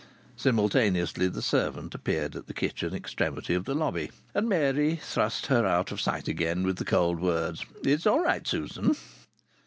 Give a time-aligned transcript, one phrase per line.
[0.35, 5.63] Simultaneously the servant appeared at the kitchen extremity of the lobby, and Mary thrust her
[5.63, 8.95] out of sight again with the cold words: "It's all right, Susan."